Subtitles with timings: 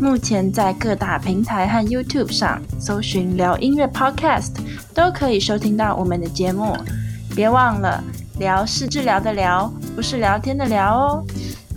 [0.00, 4.48] 目前在各大平台和 YouTube 上搜寻“聊音乐 Podcast”，
[4.94, 6.74] 都可以收听到我们的节目。
[7.36, 8.02] 别忘了，
[8.38, 11.24] 聊是治疗的聊，不是聊天的聊哦。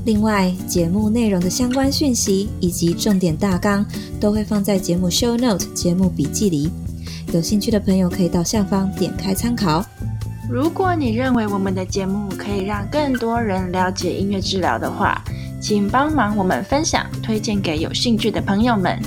[0.05, 3.85] 另外，节目内容的相关讯息以及重点大纲
[4.21, 6.71] 都会放在节目 Show Note 节目笔记里，
[7.33, 9.83] 有兴趣的朋友可以到下方点开参考。
[10.49, 15.21] 如果你认为我们的节目可以让更多人了解音乐治疗的话，
[15.63, 18.99] 请帮忙我们分享、推荐给有兴趣的朋友们，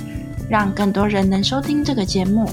[0.49, 2.49] 让更多人能收听这个节目。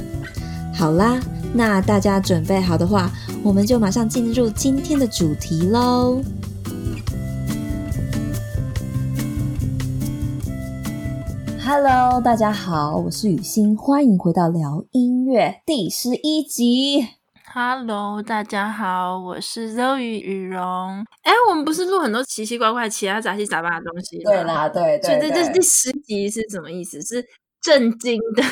[0.73, 1.17] 好啦，
[1.53, 3.09] 那大家准备好的话，
[3.41, 6.21] 我们就马上进入今天的主题喽。
[11.65, 17.22] Hello，大家好，我是雨欣，欢迎回到聊音乐第十一集。
[17.55, 21.05] Hello，大家好，我是 Zoe 雨蓉。
[21.21, 24.17] 哎，我们不是录很多奇奇怪怪、其他杂七杂八的东西？
[24.23, 25.19] 对啦，对对，对。
[25.19, 26.99] 所以这这第十集是什么意思？
[27.03, 27.23] 是
[27.61, 28.43] 震惊的、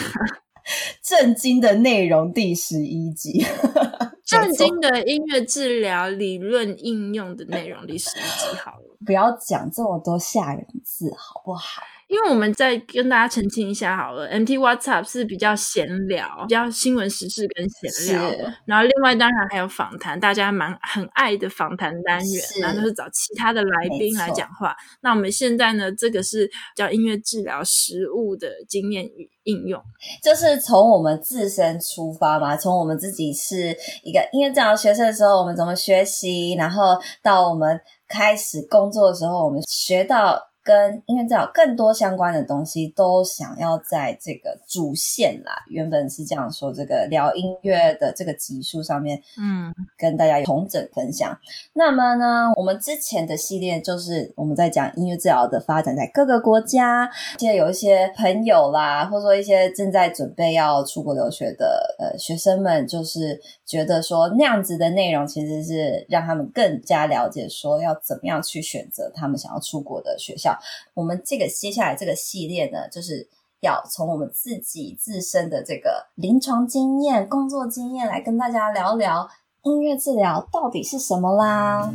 [1.03, 2.31] 震惊的内容。
[2.31, 3.43] 第十一集，
[4.23, 7.87] 震惊的音乐治疗理论应用的内容。
[7.87, 11.81] 第十一集，好了，不要讲这么多吓人字，好不好？
[12.11, 24.75] 因为我们再跟大家澄清一下好了，MT WhatsApp 是比较闲聊，比较新闻时事跟闲聊，然后另外当然还有访谈，大家蛮很爱的访谈单元，然后都是找其他的来宾来讲话。
[24.99, 29.81] 那我们现在呢，这个是叫音乐治疗实务的经验与应用，
[30.21, 33.73] 就是从我们自身出发嘛，从我们自己是
[34.03, 37.79] 一个音乐治疗学生的时候，我们怎么学习，然后到我们
[38.09, 40.50] 开始工作的时候，我们学到。
[40.63, 45.63] 跟音乐治疗更多相关的东西，都想要在这个主线啦。
[45.67, 51.35] 原本是这样说，这个聊音乐的这个集数上面，嗯，跟大家同整分享。
[51.73, 57.09] 那么呢，我们之前的系列就是我们在讲音乐治疗的发展在各个国家。
[57.39, 70.50] 现在有一些朋友啦，或者说一些正在准备要出国留学的呃学生们，就是觉得说那样子的内容其实是让他们更加了解说要怎么样去选择他们想要出国的学校。
[70.93, 73.27] 我们这个接下来这个系列呢，就是
[73.59, 79.29] 要从我们自己自身的这个临床经验、工作经验来跟大家聊聊
[79.63, 81.93] 音乐治疗到底是什么啦。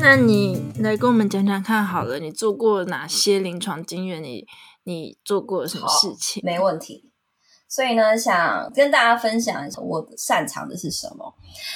[0.00, 4.22] 那你来跟我们讲讲看好了，你做过哪些临床经验？
[4.22, 4.46] 你
[4.84, 6.42] 你做过什么事情？
[6.42, 7.07] 没问题。
[7.68, 11.34] 所以呢，想跟大家分享一下我擅长的是什么。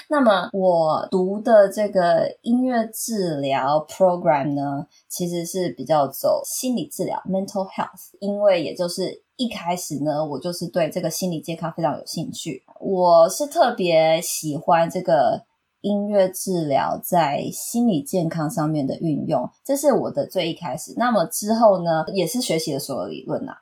[0.09, 12.65] 那么我读的这个音乐治疗 program 呢，其实是比较走心理治疗 （mental health），因为也就是一开始呢，我就是对这个心理健康非常有兴趣。
[12.81, 15.45] 我是特别喜欢这个
[15.83, 20.95] 音乐治疗在心理健康上面的运用，这是我的最一开始。
[20.97, 23.57] 那么之后呢，也是学习了所有理论啊。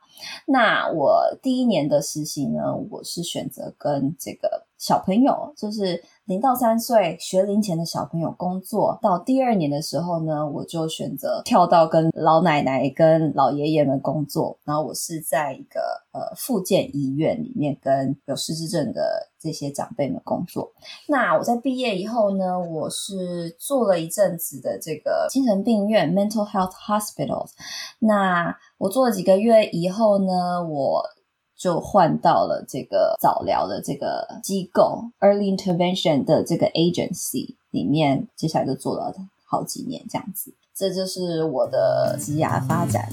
[0.45, 8.99] 那我第一年的实习呢，我是选择跟这个小朋友，就是零到三岁学龄前的小朋友工作。
[9.01, 14.59] 到第二年的时候呢，我就选择跳到跟老奶奶、跟老爷爷们工作。
[14.63, 15.79] 然后我是在一个
[16.11, 20.71] 呃复健医院里面跟有失智症的这些长辈们工作。
[21.07, 27.49] 那我在毕业以后呢，我是做了一阵子的这个精神病院 （mental health hospitals）。
[27.99, 31.03] 那我做了几个月以后呢，我
[31.57, 39.13] 就换到了这个早疗的这个机构 （early intervention） 的这个 agency 里面，接下来就做了
[39.45, 40.53] 好几年这样子。
[40.73, 43.07] 这就是我的职涯发展。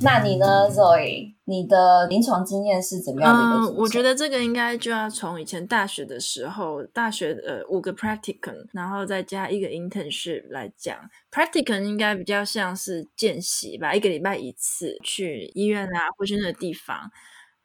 [0.00, 1.33] 那你呢，Zoe？
[1.46, 3.72] 你的临床经验是怎么样的一个？
[3.72, 10.98] 嗯，我觉得这个应该就要从以前大学的时候，大学呃五个 practicum，然后再加一个 internship 来讲。
[11.30, 17.10] practicum 应该比较像是见习吧，一个礼拜一次去医院啊，或去那个地方。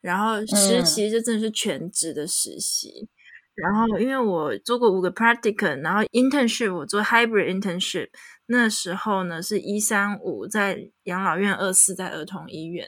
[0.02, 3.04] 然后实习就真的是全职的实习。
[3.04, 3.08] 嗯。
[3.56, 8.10] 然后因为我做过五个 practicum，然后 internship 我做 hybrid internship，
[8.48, 12.88] 那时候呢是一三五在养老院，二四在儿童医院。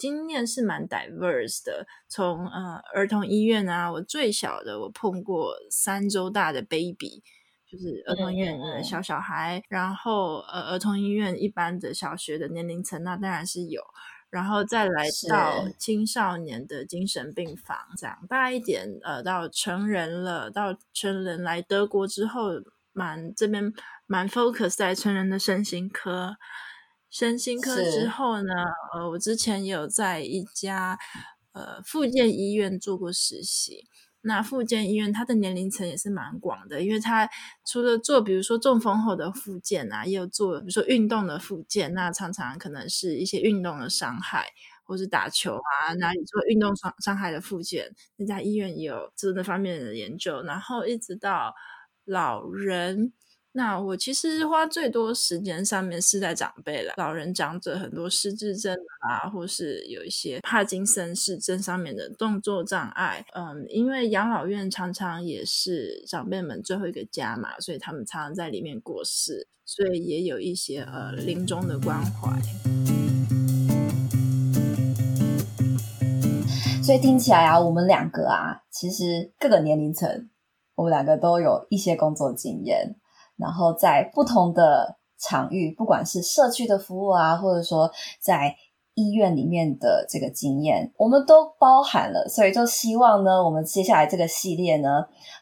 [0.00, 7.22] 经验是蛮 diverse 的，从呃儿童医院啊，我最小的我碰过三周大的 baby，
[7.70, 13.82] 就是儿童医院的小小孩，嗯、然后呃，儿童医院一般的小学的年龄层，那当然是有，
[14.30, 22.50] 然后再来到青少年的精神病房，长大一点，呃，到成人了，到成人来德国之后，
[22.92, 23.72] 蛮这边
[24.06, 26.36] 蛮 focus 在成人的身心科，
[27.10, 28.52] 身心科之后呢，
[28.94, 30.98] 呃，我之前也有在一家
[31.52, 33.88] 呃复健医院做过实习。
[34.22, 37.28] 那复健医院它的年龄层也是蛮广的，因为它
[37.64, 44.48] 除了做比如说中风后的复健啊，也有做比如说运动的复健，那常常可能是一些运动的伤害，
[44.84, 51.54] 或是打球啊哪里做运动伤伤害的复健，那家医院也有做那方面的研究，然后一直到
[52.04, 53.14] 老人。
[53.52, 63.26] 那我其实花最多时间上面是在长辈了，老人长者很多失智症啊，或是有一些帕金森氏症上面的动作障碍。
[63.34, 72.40] 嗯，因为养老院常常也是长辈们最后一个家嘛，所以他们常常在里面过世，所以也有一些呃临终的关怀。
[76.84, 80.30] 所以听起来啊，我们两个啊，其实各个年龄层，
[80.76, 82.94] 我们两个都有一些工作经验。
[83.40, 87.90] 然后在不同的场域，不管是社区的服务啊，或者说
[88.20, 88.54] 在
[88.94, 92.28] 医院里面的这个经验，我们都包含了。
[92.28, 94.88] 所以就希望呢，我们接下来这个系列呢，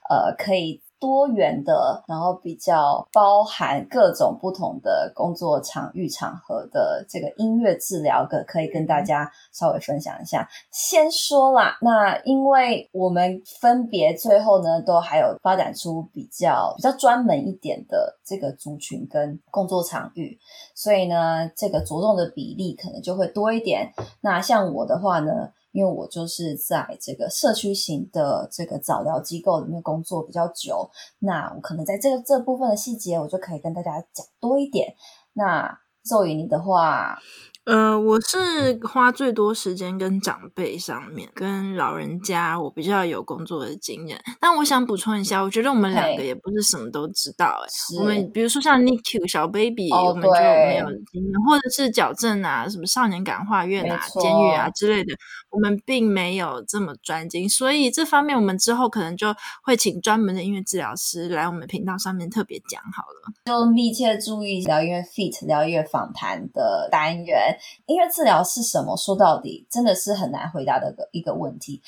[0.08, 0.82] 呃，可以。
[1.00, 10.48] 多元的，然后比较包含各种不同的工作场域场合的这个音乐治疗的，可以跟大家稍微分享一下。
[10.70, 20.38] 先说啦，那因为我们分别最后呢，都还有发展出比较比较专门一点的这个族群跟工作场域，
[20.74, 23.92] 所以呢，这个着重的比例可能就会多一点。
[24.20, 34.94] 那像我的话呢，因为我就是在这个社区型的这个早疗机构里面工作比较久，那我可能在这个这部分的细节，我就可以跟大家讲多一点。
[35.32, 37.18] 那 Zoe 你的话。
[37.68, 44.18] 呃，我是花最多时间跟长辈上面，跟老人家，我比较有工作的经验。
[44.40, 47.66] 但我想补充一下，我觉得我们两个也不是什么都知道、欸。
[47.66, 55.14] 哎，我们比如说像 NICU 小 baby，、哦、我们就没有经验，或者是矫正啊，什么少年感化院啊、监狱啊之类的，
[55.50, 57.46] 我们并没有这么专精。
[57.46, 59.26] 所以这方面，我们之后可能就
[59.62, 63.30] 会请专门的音乐治疗师来我们频道上面特别讲好了。
[63.44, 67.57] 就密切注意疗音乐 Feat 疗音乐访谈的单元。
[67.86, 68.96] 音乐治疗是什么？
[68.96, 71.82] 说到底，真的是很难回答的一个问题。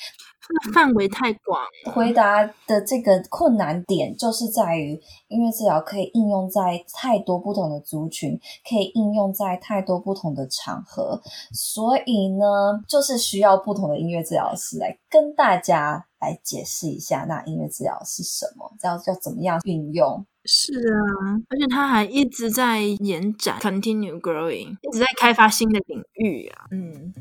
[0.73, 1.61] 范围太广，
[1.93, 8.37] 回答的这个困难点就是在于，音乐治疗可以应用在太多不同的族群，
[8.67, 11.21] 可以应用在太多不同的场合，
[11.53, 12.45] 所以呢，
[12.87, 20.25] 就是需要不同的音乐治疗师来跟大家来解释一下，那音乐治疗是什么，要要怎么样运用。
[20.45, 26.65] 是啊，而且他还一直在延展，continue growing，一直在开发新的领域啊。
[26.71, 27.13] 嗯，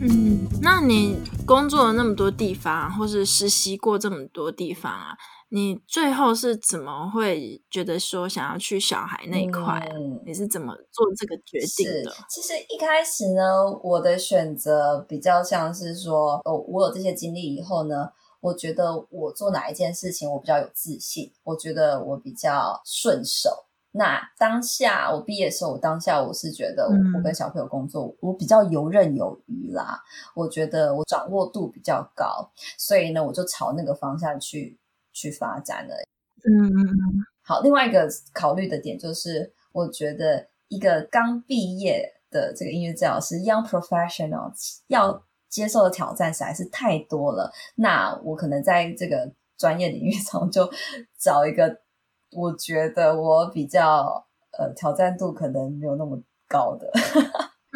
[0.00, 1.16] 嗯，那你
[1.46, 5.16] 工作了那么多地方，或是实习过这么多地方啊？
[5.48, 9.78] 你最后是怎么会觉得说想要去小孩那一块？
[9.94, 12.12] 嗯，你是怎么做这个决定的？
[12.28, 18.10] 其实一开始呢，我的选择比较像是说，哦，我有这些经历以后呢，
[18.40, 23.66] 我觉得我做哪一件事情我比较有自信，我觉得我比较顺手。
[23.92, 30.02] 那当下我毕业的时候，我当下我是觉得我跟小朋友工作，嗯，我比较游刃有余啦。
[30.34, 34.76] 我觉得我掌握度比较高，所以呢，我就朝那个方向去。
[35.16, 35.94] 去发展了，
[36.44, 37.26] 嗯嗯嗯。
[37.42, 44.52] 好，另外一个考虑的点就是，我觉得一个刚毕业的这个音乐治疗师 （young professional）
[44.88, 47.50] 要接受的挑战实在是太多了。
[47.76, 50.68] 那我可能在这个专业领域上就
[51.18, 51.80] 找一个，
[52.32, 54.26] 我觉得我比较
[54.58, 56.92] 呃挑战度可能没有那么高的。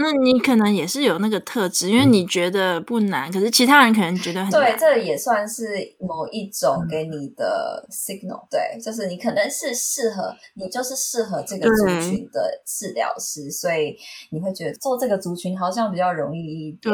[0.00, 4.60] 那你可能也是有那个特质，因为你觉得不难，嗯、可是其他人可能觉得很难。
[4.60, 5.64] 对，这也算是
[6.00, 8.48] 某一种给你的 signal、嗯。
[8.50, 13.96] 对，就是你可能是适合，你就是适合这个族群的治疗师，所以
[14.30, 16.92] 你会觉得做这个族群好像比较容易一点。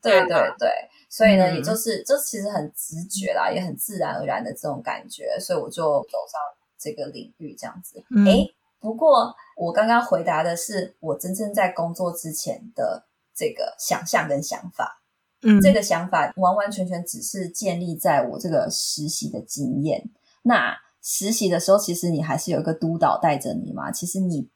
[0.00, 0.70] 对，对对对，
[1.10, 6.40] 所以呢，嗯、也就是就其实很直觉啦，也很自然而然的这种感觉，所以我就走上
[6.78, 8.02] 这个领域这样子。
[8.10, 15.02] 嗯、诶不过，我刚刚回答的是我真正在工作之前的这个想象跟想法。
[15.42, 20.10] 嗯，这个想法完完全全只是建立在我这个实习的经验。
[20.42, 23.92] 那实习的时候，其实你还是有一个督导带着你嘛。
[23.92, 24.50] 其实你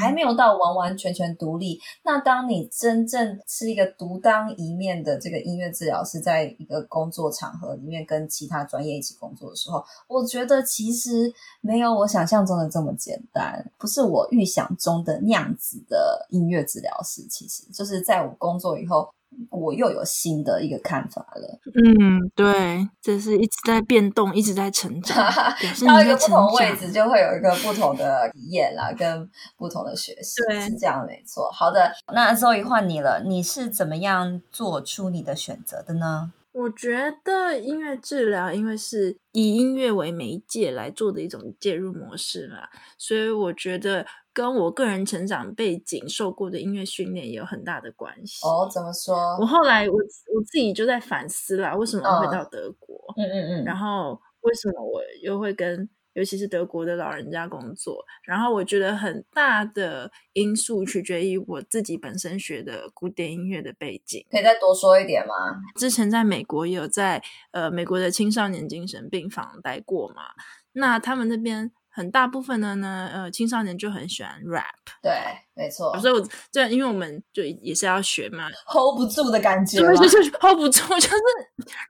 [0.00, 1.80] 还没有到完完全全独立。
[2.04, 17.22] 那当你真正是一个独当一面的这个音乐治疗师，在一个工作场合里面跟其他专业一起工作的时候，我觉得其实没有我想象中的这么简单，不是我预想中的那样子的音乐治疗师。
[17.28, 19.08] 其实就是在我工作以后。
[19.50, 21.60] 我又有新的一个看法了。
[21.74, 25.16] 嗯，对，这是一直在变动，一直在成长。
[25.86, 31.50] 到一个不同位置，就会有一个不同的体验啦，跟不同的学习，对是这样没错。
[31.50, 36.32] 好的，那 Zoe 换你了，你是怎么样做出你的选择的呢？
[36.52, 44.06] 我觉得音乐治疗，因为是以音乐为媒介来做的一种介入模式嘛，所以我觉得。
[44.36, 48.46] 跟我个人成长背景、受过的音乐训练也有很大的关系。
[48.46, 49.16] 哦，怎么说？
[49.40, 52.94] 我后来我我自己就在反思啦，为什么会到德国？
[53.16, 53.64] 嗯嗯嗯。
[53.64, 58.04] 然后为什么我又会跟，尤其是德国的老人家工作？
[58.24, 64.22] 然后我觉得很大的因素取决于我自己本身学的古典音乐的背景。
[64.30, 65.34] 可以再多说一点吗？
[65.76, 70.24] 之前在美国也有在呃美国的青少年精神病房待过嘛，
[70.72, 71.72] 那他们那边。
[71.96, 74.62] 很大部分的呢，呃，青少年就很喜欢 rap，
[75.00, 75.12] 对，
[75.54, 75.98] 没错。
[75.98, 76.22] 所以我
[76.52, 81.16] 这因为我们就也是要学嘛，hold 不住的感觉，就是 hold 不住，就是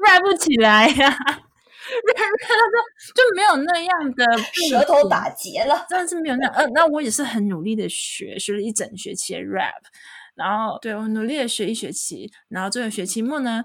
[0.07, 4.25] rap 不起来呀、 啊，就就没有那样的
[4.71, 6.55] 舌头打结了，真的是没有那样。
[6.55, 9.83] 呃，那我也是很努力的学，学了一整学期的 rap，
[10.37, 13.65] 然后对我努力的学一学期，然后这个学期末呢。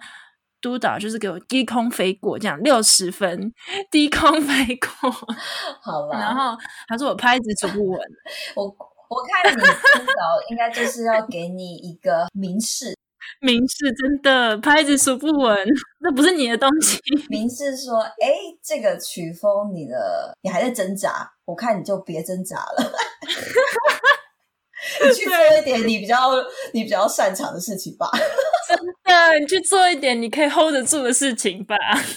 [0.62, 3.52] 督导就是给我低空飞过，这样六十分，
[3.90, 5.12] 低空飞过，
[5.82, 6.14] 好了。
[6.20, 6.56] 然后
[6.88, 8.00] 他说我拍子数不稳，
[8.56, 12.96] 我我看你督导应该就是要给你一个明示，
[13.42, 15.58] 明示真的拍子数不稳，
[16.00, 17.00] 那不是你的东西。
[17.30, 18.32] 明示说，哎，
[18.64, 22.94] 这个曲风你的你还在挣扎，我看你就别挣扎了，
[25.08, 26.18] 你去做一点你比较
[26.74, 28.10] 你比较擅长的事情吧。
[28.68, 31.76] 真的，你去做一点你可以 hold 得住的事情吧，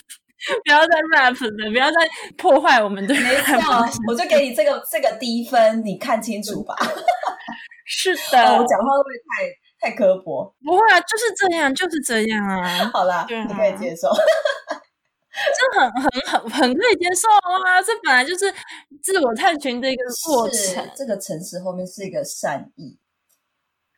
[0.65, 1.97] 不要再 rap 了，不要再
[2.37, 3.15] 破坏我们的。
[3.15, 3.55] 没错，
[4.09, 6.75] 我就给你这个这个低分，你看清楚吧。
[7.87, 9.15] 是的，哦、我讲话会不会
[9.83, 10.55] 太太刻薄？
[10.65, 12.91] 不会啊，就是这样，就是这样啊。
[12.93, 14.09] 好啦，对啊、你可以接受，
[15.57, 17.83] 这很很很 很可以接受啊。
[17.83, 18.53] 这本来就是
[19.03, 20.89] 自我探寻的一个过程。
[20.97, 22.99] 这个城市后面是一个善意。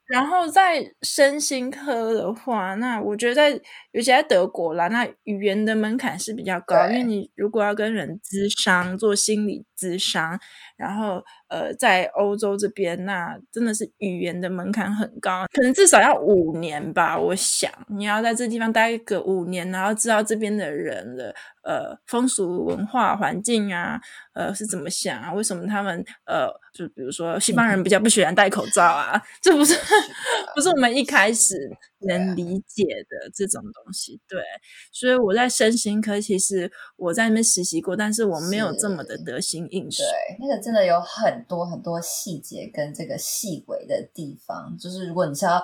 [0.07, 3.51] 然后在身心科的话，那我觉得在
[3.91, 10.39] 尤其在德国啦，那语言的门槛是比较高，因为你如果要跟人咨商做心理咨商，
[10.77, 17.19] 然后呃在欧洲这边，那真的是语言的门槛很高，可能至少要五年吧。
[17.19, 24.01] 我想你要在这地方待个五年，然后知道这边的人的呃风俗文化环境啊，
[24.35, 25.33] 呃是怎么想啊？
[25.33, 29.23] 为什么他们呃就比如说西方人比较不喜欢戴口罩啊？
[29.41, 29.77] 这、嗯、不是。
[30.55, 31.55] 不是我们一开始
[32.01, 34.41] 能理解的这种东西，对，
[34.93, 40.05] 所以我在身心科，其实我在那边实习过，但是我没有这么的得心应手。
[40.05, 45.63] 对，那个真的有很多很多细节跟这个细微的地方，就是如果你是要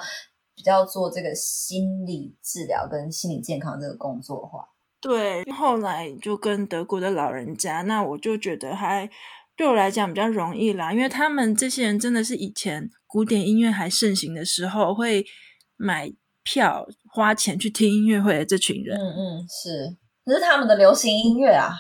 [0.55, 4.67] 比较做这个心理治疗跟心理健康这个工作的话，
[5.01, 9.11] 对，后来就跟德国的老人家，那我就觉得还。
[9.55, 15.27] 对我来讲比较容易啦，因为他们这些人真的是以前古典音乐还盛行的时候会
[15.77, 16.11] 买
[16.43, 18.99] 票花钱去听音乐会的这群人。
[18.99, 21.73] 嗯嗯，是，可是他们的流行音乐啊。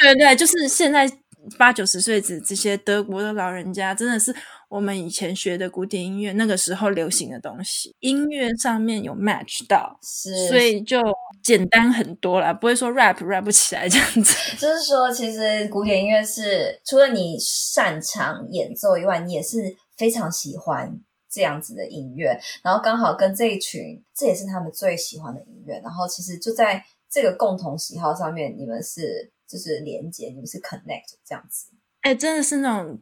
[0.00, 1.10] 对对，就是现在
[1.58, 4.34] 八九十岁子这些德国的老人家，真的是。
[4.70, 11.02] 我们以前学的古典音乐，那个时候流行的东西，音乐上面有 match 到，是，所以就
[11.42, 14.32] 简单很多了，不会说 rap rap 不起来这样子。
[14.56, 19.56] 就是说，其实古典音乐是除了你擅长演奏以外，你也是
[19.98, 20.96] 非常喜欢
[21.30, 31.68] 这样子的音乐，然后刚好跟这一群，这也是他们最喜欢的音乐，然后其实就在这个共同喜好上面，你们是就是连接，你们是 connect 这样子。
[32.00, 33.00] 哎，真的是那种。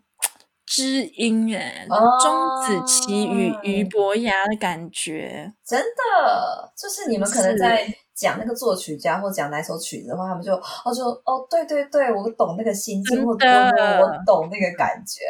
[0.70, 6.70] 知音哎，钟子期与俞伯牙的感觉，真的？
[6.76, 15.24] 就是你们可能在讲那个作曲家或讲哪首曲子的话，他们就哦就哦对对对，我懂那个心境，或者我懂那个感觉，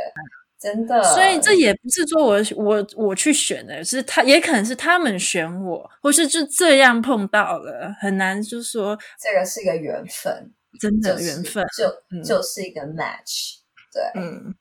[0.60, 1.02] 真的。
[1.02, 13.58] 所以这也不是说我我我去选的，是他也可能是他们选我，或是就这样碰到了，很难就说这个是一个缘分，真的缘分，就就是一个 match，
[13.92, 14.54] 对，嗯。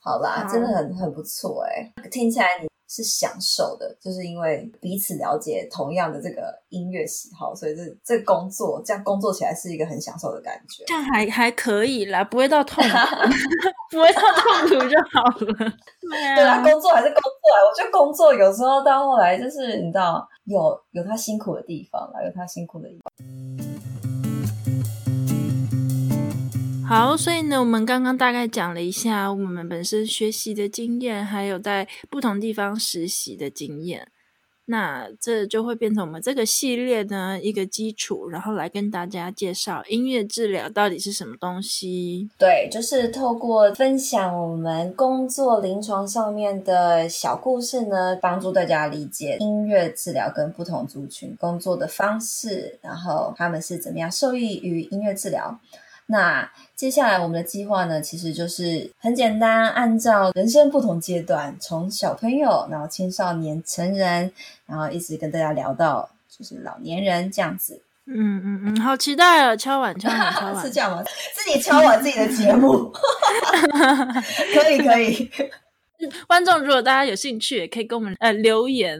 [0.00, 10.84] 好啦，真的很很不错哎、欸，听起来你是享受的，就是因为彼此了解同样的这个音乐喜好，所以这这工作这样工作起来是一个很享受的感觉。
[10.86, 12.88] 这样还还可以啦，不会到痛苦，
[13.92, 15.72] 不会到痛苦就好了。
[16.08, 17.58] 对啊，对啊，工作还是工作啊。
[17.68, 23.57] 我觉得工作有时候到后来就是你知道，有有他辛苦的地方啦，有他辛苦的地方。
[26.88, 34.08] 好，所以呢，我们刚刚大概讲了一下我们本身学习的经验，还有在不同地方实习的经验。
[34.64, 42.30] 那这就会变成我们这个系列呢一个基础，然后来跟大家介绍音乐治疗到底是什么东西。
[42.38, 55.60] 对，就是透过分享我们工作临床上面的小故事呢，帮助大家理解音乐治疗跟不同族群工作的方式，然后他们是怎么样受益于音乐治疗。
[56.10, 64.30] 那接下来我们的计划呢，其实就是很简单，按照人生不同阶段，从小朋友，然后青少年、成人，
[64.64, 67.82] 然后一直跟大家聊到就是老年人这样子。
[68.06, 69.56] 嗯嗯嗯，好期待啊！
[69.56, 71.02] 敲碗敲碗敲碗， 是这样吗？
[71.34, 72.92] 自己敲碗自己的节目，
[74.54, 75.28] 可 以可以。
[76.26, 78.98] 观众如果大家有兴趣，也可以跟我们呃留言，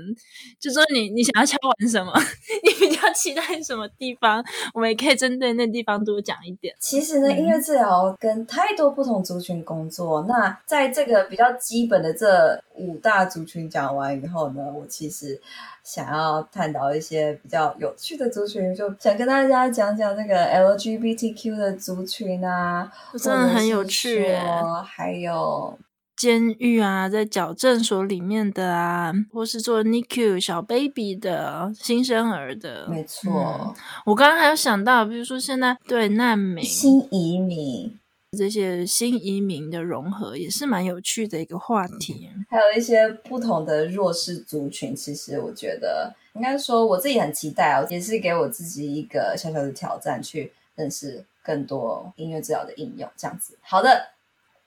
[0.58, 2.12] 就说你你想要敲完什么，
[2.64, 6.74] 你比较期待什么地方，我们也可以针对那地方多讲一点。
[6.80, 15.40] 其实呢，嗯、音乐治疗跟太多不同族群工作，那在这个比较基本的这五大族群讲完以后呢，我其实
[15.84, 24.42] 想要探讨一些比较有趣的族群，就想跟大家讲讲那个 LGBTQ 的族群啊，真的很有趣耶，
[24.84, 25.78] 还有。
[26.18, 33.74] 监狱啊，在矫正所里面的啊，或是做 NICU 小 baby 的新生儿的，没错、嗯。
[34.04, 37.96] 我刚刚还有想到，比如说现在对难民、新移民
[38.36, 42.28] 这些新移民的融合，也是蛮有趣的一个话题。
[42.50, 53.08] 还有一些不同的弱势族群，其实我觉得应该说我自己很期待哦，也是给我自己一个小小的挑战，去认识更多音乐治疗的应用。
[53.16, 54.08] 这样子，好的。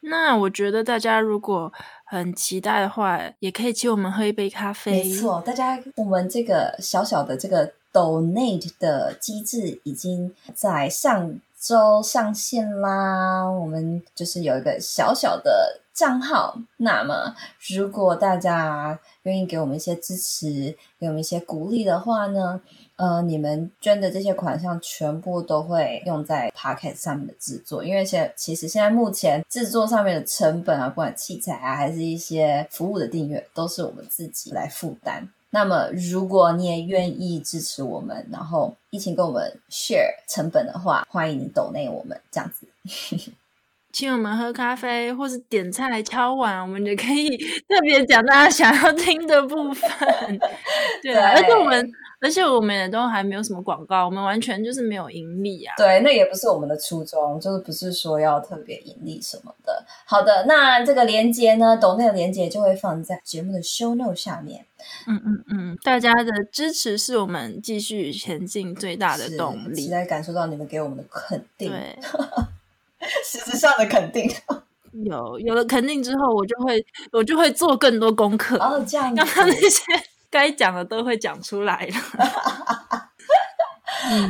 [0.01, 1.71] 那我觉得大家如果
[2.05, 5.03] 很期待的话，也可以请我们喝一杯咖啡。
[5.03, 13.43] 没错，大家，我们这个小小的这个 donate 的机制已经在上周上线啦。
[13.43, 17.35] 我们就是有一个小小的账号，那么
[17.75, 22.59] 如果大家愿意给我们一些支持，给我们一些鼓励的话呢，
[23.01, 35.27] 呃，你们捐的这些款项全部都会用在 p o c k e t 上面的制作，因为现其实现在目前制作上面的成本啊，不管器材啊，还是一些服务的订阅，都是我们自己来负担。
[35.49, 42.67] 那么，如果你也愿意支持我们，然后一起跟我们 share 成本的话，欢迎你 donate 我们这样子。
[43.91, 47.35] 请我们喝咖啡，或是点菜来敲碗，我们就可以
[47.67, 49.89] 特别讲大家想要听的部分。
[51.01, 51.91] 对，对，而且我们。
[52.21, 55.73] 而且我们也都还没有什么广告，我们完全就是没有盈利啊。
[55.75, 59.83] 对，那也不是我们的初衷，就是不是说要特别盈利什么的。
[60.05, 64.65] 好的，那这个连接呢，抖内的连接就会放在节目的 show note 下面。
[65.07, 69.85] 嗯嗯嗯，大家的支持是我们继续前进最大的动力。
[69.85, 71.99] 实在感受到你们给我们的肯定，对，
[73.25, 74.29] 实质上的肯定。
[75.05, 78.57] 有有了肯定之后，我就会我就会做更多功课。
[78.57, 79.15] 哦，这样子。
[79.15, 79.81] 刚刚那些。
[80.31, 81.93] 该讲的都会讲出来了。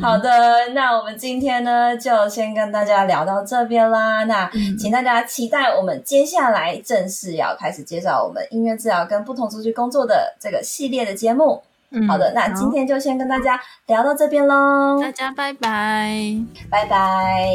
[0.01, 4.25] 好的，那我们今天呢，就先跟大家聊到这边啦。
[4.25, 11.63] 那请大家期待我们接下来正式要开始介绍我们音乐治疗跟不同族群工作的这个系列的节目。
[11.91, 14.99] 嗯，好的，那今天就先跟大家聊到这边喽。
[15.01, 16.35] 大家拜拜，
[16.69, 17.47] 拜拜。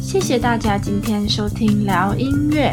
[0.00, 2.72] 谢谢大家今天收听聊音乐。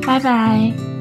[0.00, 0.93] 拜拜。